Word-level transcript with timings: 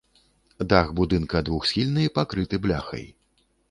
Дах 0.71 0.87
будынка 1.01 1.43
двухсхільны, 1.51 2.09
пакрыты 2.19 2.55
бляхай. 2.69 3.11